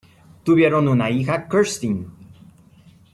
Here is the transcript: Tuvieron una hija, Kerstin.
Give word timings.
Tuvieron 0.43 0.87
una 0.87 1.11
hija, 1.11 1.47
Kerstin. 1.47 2.07